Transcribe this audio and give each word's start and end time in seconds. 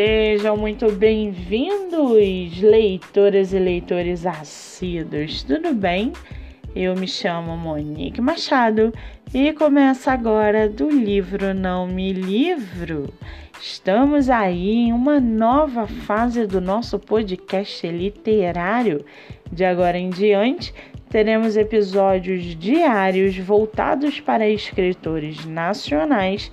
Sejam 0.00 0.56
muito 0.56 0.92
bem-vindos, 0.92 2.60
leitoras 2.62 3.52
e 3.52 3.58
leitores 3.58 4.24
assíduos, 4.24 5.42
tudo 5.42 5.74
bem? 5.74 6.12
Eu 6.72 6.94
me 6.94 7.08
chamo 7.08 7.56
Monique 7.56 8.20
Machado 8.20 8.94
e 9.34 9.52
começa 9.54 10.12
agora 10.12 10.68
do 10.68 10.88
livro 10.88 11.52
Não 11.52 11.88
Me 11.88 12.12
Livro. 12.12 13.12
Estamos 13.60 14.30
aí 14.30 14.70
em 14.70 14.92
uma 14.92 15.18
nova 15.18 15.88
fase 15.88 16.46
do 16.46 16.60
nosso 16.60 16.96
podcast 16.96 17.84
literário. 17.88 19.04
De 19.50 19.64
agora 19.64 19.98
em 19.98 20.10
diante, 20.10 20.72
teremos 21.10 21.56
episódios 21.56 22.54
diários 22.54 23.36
voltados 23.36 24.20
para 24.20 24.48
escritores 24.48 25.44
nacionais 25.44 26.52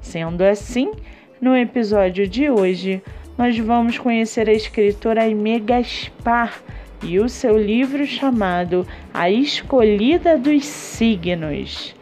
Sendo 0.00 0.42
assim, 0.42 0.92
no 1.40 1.56
episódio 1.56 2.26
de 2.26 2.50
hoje, 2.50 3.02
nós 3.36 3.56
vamos 3.58 3.98
conhecer 3.98 4.48
a 4.48 4.52
escritora 4.52 5.22
Aimee 5.22 5.60
Gaspar 5.60 6.60
e 7.02 7.20
o 7.20 7.28
seu 7.28 7.56
livro 7.56 8.04
chamado 8.04 8.86
A 9.14 9.30
Escolhida 9.30 10.36
dos 10.36 10.64
Signos. 10.64 11.94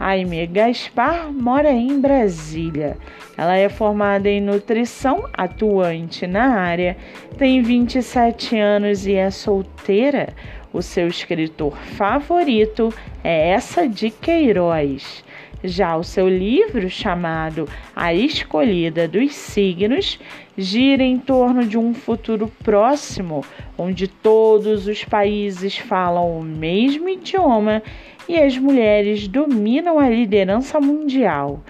Aimee 0.00 0.46
Gaspar 0.46 1.32
mora 1.32 1.70
em 1.70 2.00
Brasília. 2.00 2.96
Ela 3.36 3.56
é 3.56 3.68
formada 3.68 4.28
em 4.28 4.40
nutrição, 4.40 5.28
atuante 5.32 6.26
na 6.26 6.54
área, 6.58 6.96
tem 7.36 7.62
27 7.62 8.56
anos 8.56 9.06
e 9.06 9.14
é 9.14 9.30
solteira. 9.30 10.28
O 10.72 10.82
seu 10.82 11.08
escritor 11.08 11.76
favorito 11.76 12.92
é 13.24 13.50
essa 13.50 13.88
de 13.88 14.10
Queiroz. 14.10 15.24
Já 15.62 15.96
o 15.96 16.04
seu 16.04 16.28
livro, 16.28 16.88
chamado 16.88 17.68
A 17.94 18.14
Escolhida 18.14 19.08
dos 19.08 19.34
Signos, 19.34 20.18
gira 20.56 21.02
em 21.02 21.18
torno 21.18 21.64
de 21.64 21.76
um 21.76 21.92
futuro 21.92 22.50
próximo, 22.62 23.44
onde 23.76 24.06
todos 24.06 24.86
os 24.86 25.04
países 25.04 25.76
falam 25.76 26.38
o 26.38 26.42
mesmo 26.44 27.08
idioma 27.08 27.82
e 28.28 28.38
as 28.38 28.56
mulheres 28.56 29.26
dominam 29.26 29.98
a 29.98 30.08
liderança 30.08 30.80
mundial. 30.80 31.60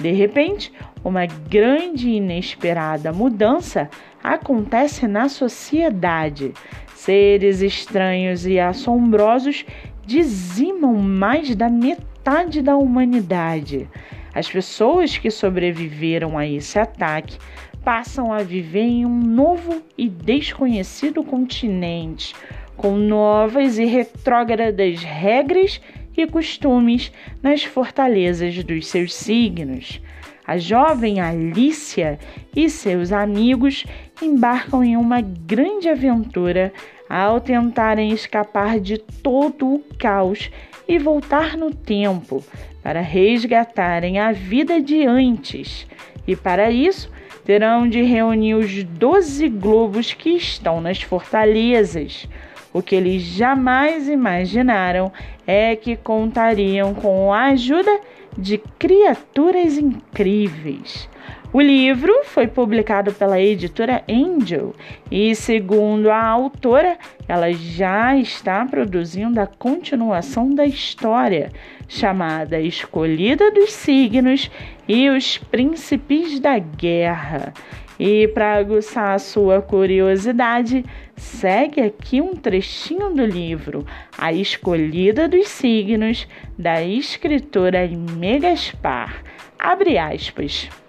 De 0.00 0.12
repente, 0.12 0.72
uma 1.04 1.26
grande 1.26 2.10
e 2.10 2.18
inesperada 2.18 3.12
mudança 3.12 3.90
acontece 4.22 5.08
na 5.08 5.28
sociedade. 5.28 6.52
Seres 6.94 7.60
estranhos 7.60 8.46
e 8.46 8.60
assombrosos 8.60 9.64
dizimam 10.06 10.94
mais 10.94 11.56
da 11.56 11.68
metade 11.68 12.11
metade 12.22 12.62
da 12.62 12.76
humanidade. 12.76 13.88
As 14.32 14.48
pessoas 14.48 15.18
que 15.18 15.28
sobreviveram 15.28 16.38
a 16.38 16.46
esse 16.46 16.78
ataque 16.78 17.36
passam 17.84 18.32
a 18.32 18.38
viver 18.44 18.84
em 18.84 19.04
um 19.04 19.18
novo 19.18 19.82
e 19.98 20.08
desconhecido 20.08 21.24
continente, 21.24 22.32
com 22.76 22.96
novas 22.96 23.76
e 23.76 23.84
retrógradas 23.84 25.02
regras 25.02 25.80
e 26.16 26.24
costumes 26.24 27.10
nas 27.42 27.64
fortalezas 27.64 28.62
dos 28.62 28.86
seus 28.86 29.12
signos. 29.12 30.00
A 30.46 30.56
jovem 30.58 31.20
Alicia 31.20 32.20
e 32.54 32.70
seus 32.70 33.10
amigos 33.10 33.84
embarcam 34.22 34.84
em 34.84 34.96
uma 34.96 35.20
grande 35.20 35.88
aventura 35.88 36.72
ao 37.12 37.42
tentarem 37.42 38.10
escapar 38.10 38.80
de 38.80 38.96
todo 38.96 39.74
o 39.74 39.84
caos 39.98 40.50
e 40.88 40.98
voltar 40.98 41.58
no 41.58 41.70
tempo 41.70 42.42
para 42.82 43.02
resgatarem 43.02 44.18
a 44.18 44.32
vida 44.32 44.80
de 44.80 45.04
antes. 45.04 45.86
E 46.26 46.34
para 46.34 46.70
isso, 46.70 47.10
terão 47.44 47.86
de 47.86 48.00
reunir 48.00 48.54
os 48.54 48.82
doze 48.82 49.46
globos 49.46 50.14
que 50.14 50.30
estão 50.30 50.80
nas 50.80 51.02
fortalezas. 51.02 52.26
O 52.72 52.80
que 52.80 52.94
eles 52.94 53.20
jamais 53.20 54.08
imaginaram 54.08 55.12
é 55.46 55.76
que 55.76 55.96
contariam 55.96 56.94
com 56.94 57.30
a 57.30 57.48
ajuda 57.48 58.00
de 58.38 58.56
criaturas 58.78 59.76
incríveis. 59.76 61.10
O 61.52 61.60
livro 61.60 62.24
foi 62.24 62.46
publicado 62.46 63.12
pela 63.12 63.38
editora 63.38 64.02
Angel 64.08 64.74
e, 65.10 65.34
segundo 65.34 66.10
a 66.10 66.24
autora, 66.24 66.96
ela 67.28 67.52
já 67.52 68.16
está 68.16 68.64
produzindo 68.64 69.38
a 69.38 69.46
continuação 69.46 70.54
da 70.54 70.64
história, 70.64 71.52
chamada 71.86 72.58
Escolhida 72.58 73.50
dos 73.50 73.70
Signos 73.70 74.50
e 74.88 75.10
os 75.10 75.36
Príncipes 75.36 76.40
da 76.40 76.58
Guerra. 76.58 77.52
E 78.00 78.28
para 78.28 78.54
aguçar 78.54 79.10
a 79.14 79.18
sua 79.18 79.60
curiosidade, 79.60 80.82
segue 81.14 81.82
aqui 81.82 82.22
um 82.22 82.34
trechinho 82.34 83.10
do 83.10 83.26
livro 83.26 83.84
A 84.16 84.32
Escolhida 84.32 85.28
dos 85.28 85.48
Signos, 85.48 86.26
da 86.58 86.82
escritora 86.82 87.86
Megaspar. 88.16 89.22
Abre 89.58 89.98
aspas. 89.98 90.81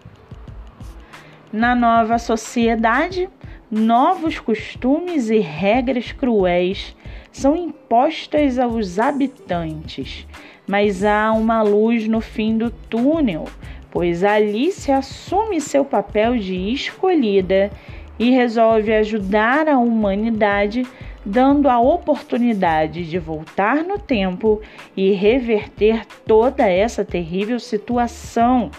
Na 1.53 1.75
nova 1.75 2.17
sociedade, 2.17 3.29
novos 3.69 4.39
costumes 4.39 5.29
e 5.29 5.37
regras 5.37 6.11
cruéis 6.11 6.95
são 7.31 7.55
impostas 7.55 8.57
aos 8.57 8.97
habitantes, 8.97 10.25
mas 10.65 11.03
há 11.03 11.31
uma 11.31 11.61
luz 11.61 12.07
no 12.07 12.21
fim 12.21 12.57
do 12.57 12.71
túnel, 12.71 13.45
pois 13.91 14.23
Alice 14.23 14.91
assume 14.91 15.61
seu 15.61 15.85
papel 15.85 16.39
de 16.39 16.55
escolhida 16.73 17.69
e 18.17 18.31
resolve 18.31 18.91
ajudar 18.91 19.67
a 19.67 19.77
humanidade, 19.77 20.87
dando 21.23 21.69
a 21.69 21.79
oportunidade 21.79 23.07
de 23.07 23.19
voltar 23.19 23.83
no 23.83 23.99
tempo 23.99 24.59
e 24.97 25.11
reverter 25.11 26.03
toda 26.25 26.67
essa 26.67 27.05
terrível 27.05 27.59
situação. 27.59 28.71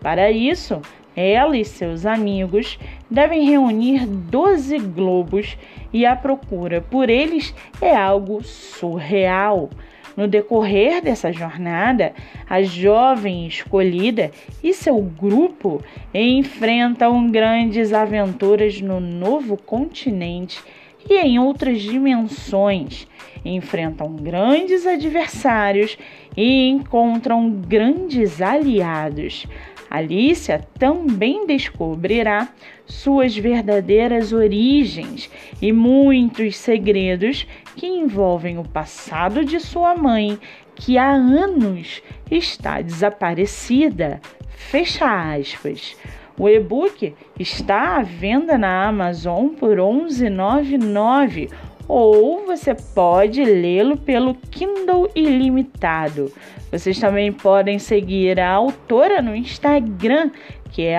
Para 0.00 0.32
isso, 0.32 0.80
ela 1.16 1.56
e 1.56 1.64
seus 1.64 2.06
amigos 2.06 2.78
devem 3.10 3.44
reunir 3.44 4.06
12 4.06 4.78
globos 4.78 5.56
e 5.92 6.06
a 6.06 6.16
procura 6.16 6.80
por 6.80 7.10
eles 7.10 7.54
é 7.80 7.94
algo 7.94 8.42
surreal. 8.42 9.70
No 10.16 10.28
decorrer 10.28 11.02
dessa 11.02 11.32
jornada, 11.32 12.12
a 12.48 12.62
jovem 12.62 13.46
escolhida 13.46 14.30
e 14.62 14.74
seu 14.74 15.00
grupo 15.00 15.82
enfrentam 16.12 17.30
grandes 17.30 17.92
aventuras 17.92 18.80
no 18.80 19.00
novo 19.00 19.56
continente 19.56 20.62
e 21.08 21.18
em 21.18 21.38
outras 21.38 21.80
dimensões. 21.80 23.08
Enfrentam 23.44 24.14
grandes 24.14 24.86
adversários 24.86 25.98
e 26.36 26.68
encontram 26.68 27.50
grandes 27.50 28.40
aliados. 28.40 29.46
Alicia 29.92 30.66
também 30.78 31.46
descobrirá 31.46 32.48
suas 32.86 33.36
verdadeiras 33.36 34.32
origens 34.32 35.30
e 35.60 35.70
muitos 35.70 36.56
segredos 36.56 37.46
que 37.76 37.86
envolvem 37.86 38.56
o 38.56 38.64
passado 38.64 39.44
de 39.44 39.60
sua 39.60 39.94
mãe, 39.94 40.38
que 40.74 40.96
há 40.96 41.10
anos 41.10 42.02
está 42.30 42.80
desaparecida. 42.80 44.18
Fecha 44.48 45.34
aspas. 45.34 45.94
O 46.38 46.48
e-book 46.48 47.14
está 47.38 47.98
à 47.98 48.02
venda 48.02 48.56
na 48.56 48.86
Amazon 48.86 49.48
por 49.48 49.76
R$ 49.76 49.82
11,99 49.82 51.50
ou 51.94 52.46
você 52.46 52.74
pode 52.74 53.44
lê-lo 53.44 53.98
pelo 53.98 54.34
Kindle 54.34 55.10
Ilimitado. 55.14 56.32
Vocês 56.70 56.98
também 56.98 57.30
podem 57.30 57.78
seguir 57.78 58.40
a 58.40 58.50
autora 58.50 59.20
no 59.20 59.36
Instagram, 59.36 60.30
que 60.70 60.86
é 60.86 60.98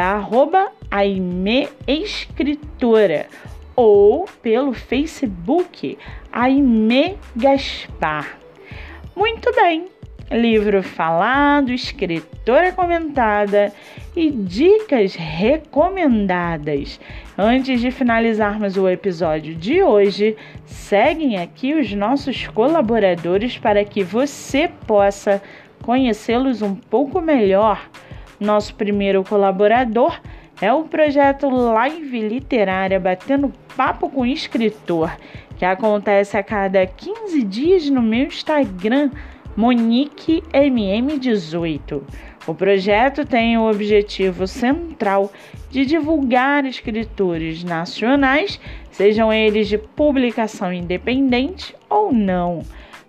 @aimeescritora, 0.91 3.25
ou 3.75 4.25
pelo 4.43 4.71
Facebook 4.71 5.97
Aime 6.31 7.17
Gaspar. 7.35 8.37
Muito 9.15 9.51
bem, 9.55 9.87
livro 10.31 10.81
falado, 10.81 11.71
escritora 11.71 12.71
comentada 12.71 13.71
e 14.15 14.31
dicas 14.31 15.15
recomendadas. 15.15 16.99
Antes 17.37 17.81
de 17.81 17.91
finalizarmos 17.91 18.77
o 18.77 18.87
episódio 18.87 19.55
de 19.55 19.83
hoje, 19.83 20.35
seguem 20.65 21.37
aqui 21.37 21.73
os 21.73 21.91
nossos 21.93 22.47
colaboradores 22.47 23.57
para 23.57 23.83
que 23.83 24.03
você 24.03 24.69
possa 24.87 25.41
conhecê-los 25.81 26.61
um 26.61 26.75
pouco 26.75 27.21
melhor. 27.21 27.89
Nosso 28.39 28.75
primeiro 28.75 29.23
colaborador 29.23 30.19
é 30.61 30.71
o 30.71 30.83
projeto 30.83 31.49
Live 31.49 32.19
Literária 32.21 32.99
Batendo 32.99 33.51
Papo 33.75 34.09
com 34.09 34.25
Escritor, 34.25 35.11
que 35.57 35.65
acontece 35.65 36.37
a 36.37 36.43
cada 36.43 36.85
15 36.85 37.43
dias 37.43 37.89
no 37.89 38.01
meu 38.01 38.25
Instagram 38.27 39.09
MoniqueMM18. 39.57 42.01
O 42.45 42.53
projeto 42.53 43.25
tem 43.25 43.57
o 43.57 43.69
objetivo 43.69 44.45
central 44.47 45.31
de 45.69 45.85
divulgar 45.85 46.65
escritores 46.65 47.63
nacionais, 47.63 48.59
sejam 48.91 49.31
eles 49.31 49.67
de 49.67 49.77
publicação 49.77 50.73
independente 50.73 51.73
ou 51.89 52.11
não. 52.11 52.63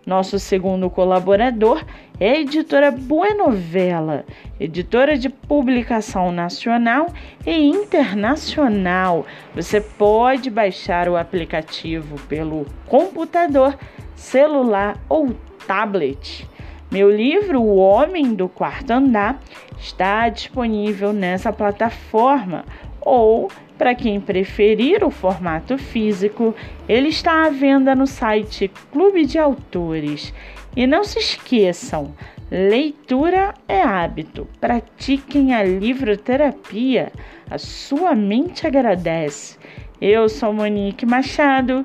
Nosso 0.07 0.39
segundo 0.39 0.91
colaborador 0.91 1.83
é 2.21 2.33
a 2.33 2.41
editora 2.41 2.91
Buenovela, 2.91 4.27
editora 4.61 5.17
de 5.17 5.31
publicação 5.31 6.31
nacional 6.31 7.07
e 7.47 7.51
internacional. 7.51 9.27
Você 9.55 9.81
pode 9.81 10.51
baixar 10.51 11.09
o 11.09 11.17
aplicativo 11.17 12.21
pelo 12.29 12.67
computador, 12.87 13.79
celular 14.15 14.99
ou 15.09 15.35
tablet. 15.67 16.49
Meu 16.91 17.11
livro, 17.11 17.61
O 17.61 17.77
Homem 17.77 18.35
do 18.35 18.49
Quarto 18.49 18.93
Andar, 18.93 19.41
está 19.79 20.29
disponível 20.29 21.13
nessa 21.13 21.53
plataforma 21.53 22.65
ou, 23.01 23.51
para 23.77 23.95
quem 23.95 24.21
preferir 24.21 25.05
o 25.05 25.11
formato 25.11 25.77
físico, 25.77 26.55
ele 26.89 27.09
está 27.09 27.47
à 27.47 27.51
venda 27.51 27.95
no 27.95 28.07
site 28.07 28.71
Clube 28.91 29.27
de 29.27 29.39
Autores. 29.39 30.33
E 30.77 30.87
não 30.87 31.05
se 31.05 31.19
esqueçam, 31.19 32.15
leitura 32.51 33.55
é 33.69 33.83
hábito. 33.83 34.49
Pratiquem 34.61 35.55
a 35.55 35.63
livroterapia. 35.63 37.13
A 37.51 37.59
sua 37.59 38.15
mente 38.15 38.67
agradece. 38.67 39.59
Eu 40.01 40.29
sou 40.29 40.53
Monique 40.53 41.07
Machado 41.07 41.85